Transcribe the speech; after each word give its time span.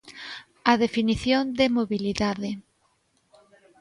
A 0.71 0.73
definición 0.83 1.43
de 1.59 1.65
mobilidade. 1.77 2.49